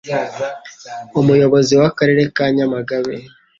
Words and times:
Umuyobozi 1.19 1.73
w'Akarere 1.81 2.21
ka 2.35 2.45
Nyamagabe 2.55 3.15